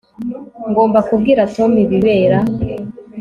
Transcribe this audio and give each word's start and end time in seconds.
Ngomba 0.69 0.99
kubwira 1.09 1.41
Tom 1.55 1.71
ibibera 1.83 2.39